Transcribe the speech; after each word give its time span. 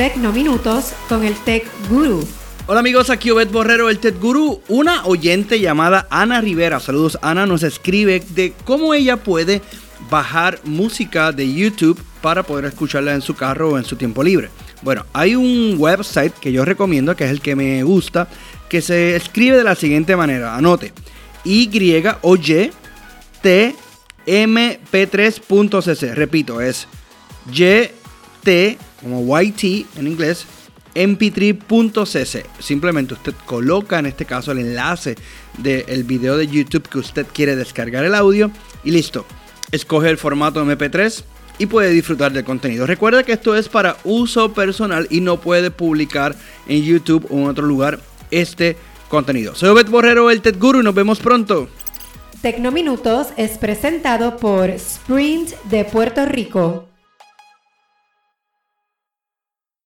Tecnominutos 0.00 0.94
con 1.10 1.24
el 1.24 1.34
Tech 1.44 1.62
Guru. 1.90 2.26
Hola 2.66 2.80
amigos, 2.80 3.10
aquí 3.10 3.30
Obed 3.30 3.50
Borrero, 3.50 3.90
el 3.90 3.98
Tech 3.98 4.18
Guru. 4.18 4.62
Una 4.68 5.04
oyente 5.04 5.60
llamada 5.60 6.06
Ana 6.08 6.40
Rivera, 6.40 6.80
saludos 6.80 7.18
Ana, 7.20 7.44
nos 7.44 7.62
escribe 7.62 8.22
de 8.30 8.54
cómo 8.64 8.94
ella 8.94 9.18
puede 9.18 9.60
bajar 10.08 10.58
música 10.64 11.32
de 11.32 11.52
YouTube 11.52 12.02
para 12.22 12.44
poder 12.44 12.64
escucharla 12.64 13.12
en 13.12 13.20
su 13.20 13.34
carro 13.34 13.72
o 13.72 13.76
en 13.76 13.84
su 13.84 13.96
tiempo 13.96 14.22
libre. 14.22 14.48
Bueno, 14.80 15.04
hay 15.12 15.36
un 15.36 15.74
website 15.76 16.32
que 16.32 16.50
yo 16.50 16.64
recomiendo, 16.64 17.14
que 17.14 17.24
es 17.24 17.30
el 17.30 17.42
que 17.42 17.54
me 17.54 17.82
gusta, 17.82 18.26
que 18.70 18.80
se 18.80 19.16
escribe 19.16 19.58
de 19.58 19.64
la 19.64 19.74
siguiente 19.74 20.16
manera. 20.16 20.56
Anote. 20.56 20.94
Y 21.44 21.68
o 22.22 22.36
Y 22.36 22.70
T 23.42 23.76
mp3.cc. 24.26 26.14
Repito, 26.14 26.62
es 26.62 26.88
YT 27.52 28.78
como 29.00 29.40
YT 29.40 29.86
en 29.96 30.06
inglés 30.06 30.46
mp3.cc. 30.94 32.46
Simplemente 32.58 33.14
usted 33.14 33.34
coloca 33.46 33.98
en 33.98 34.06
este 34.06 34.24
caso 34.24 34.52
el 34.52 34.58
enlace 34.58 35.16
del 35.58 36.04
video 36.04 36.36
de 36.36 36.46
YouTube 36.46 36.88
que 36.88 36.98
usted 36.98 37.26
quiere 37.32 37.56
descargar 37.56 38.04
el 38.04 38.14
audio 38.14 38.50
y 38.84 38.90
listo. 38.90 39.24
Escoge 39.72 40.10
el 40.10 40.18
formato 40.18 40.64
mp3 40.64 41.22
y 41.58 41.66
puede 41.66 41.90
disfrutar 41.90 42.32
del 42.32 42.44
contenido. 42.44 42.86
Recuerda 42.86 43.22
que 43.22 43.32
esto 43.32 43.54
es 43.54 43.68
para 43.68 43.96
uso 44.04 44.52
personal 44.52 45.06
y 45.10 45.20
no 45.20 45.40
puede 45.40 45.70
publicar 45.70 46.34
en 46.66 46.82
YouTube 46.82 47.26
o 47.30 47.36
en 47.36 47.48
otro 47.48 47.66
lugar 47.66 48.00
este 48.30 48.76
contenido. 49.08 49.54
Soy 49.54 49.68
Obed 49.68 49.88
Borrero, 49.88 50.30
el 50.30 50.40
Ted 50.40 50.58
Guru, 50.58 50.80
y 50.80 50.84
nos 50.84 50.94
vemos 50.94 51.18
pronto. 51.18 51.68
Tecnominutos 52.40 53.28
es 53.36 53.58
presentado 53.58 54.38
por 54.38 54.70
Sprint 54.70 55.50
de 55.64 55.84
Puerto 55.84 56.24
Rico. 56.24 56.89